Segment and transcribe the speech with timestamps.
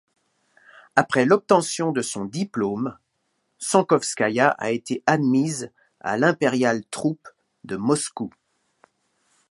[0.95, 2.97] Après l'obtention de son diplôme,
[3.59, 7.27] Sankovskaïa a été admise à l'Impérial troupe
[7.65, 8.31] de Moscou.